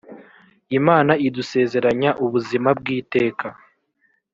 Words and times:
imana 0.79 1.11
idusezeranya 1.27 2.11
ubuzima 2.23 2.69
bw’iteka 2.79 3.47